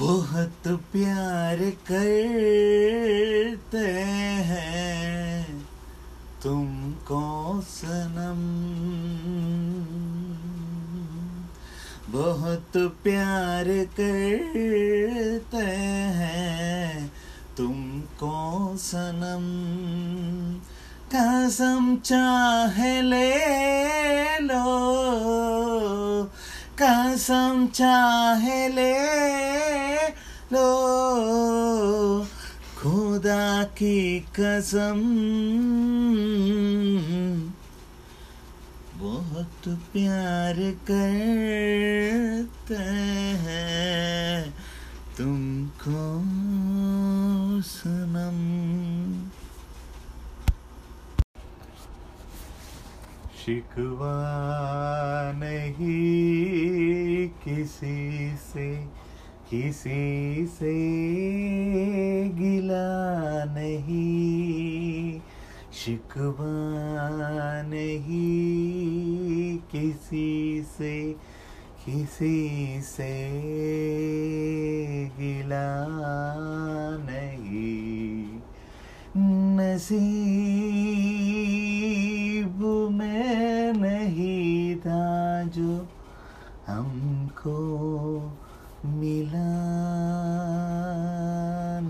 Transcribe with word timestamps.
बहुत 0.00 0.68
प्यार 0.92 1.58
करते 1.90 3.88
हैं 4.48 5.66
तुमको 6.42 7.24
सनम। 7.60 8.40
बहुत 12.12 12.72
प्यार 13.04 13.64
करते 14.00 15.64
हैं 16.18 17.12
तुमको 17.56 18.76
सनम। 18.76 19.44
कसम 21.14 21.96
चाहे 22.04 23.02
ले 23.02 23.28
लो 24.38 25.31
कसम 26.80 27.68
चाहे 27.74 28.68
ले 28.68 28.94
लो। 30.52 30.68
खुदा 32.78 33.62
की 33.62 34.20
कसम। 34.20 35.00
बहुत 38.96 39.68
प्यार 39.68 40.56
करते 40.90 42.82
हैं 43.44 44.54
तुमको 45.18 46.02
सनम। 47.62 48.38
शिकवा 53.42 54.16
किसी 59.52 60.46
से 60.46 60.74
गिला 62.28 63.44
नहीं 63.44 65.20
शिकवा 65.72 66.52
नहीं 67.68 69.58
किसी 69.72 70.62
से 70.62 71.16
किसी 71.84 72.80
से 72.80 73.12
गिला 75.20 75.68
नहीं। 77.10 78.24
नसीब 79.58 80.41
मिला 89.32 89.40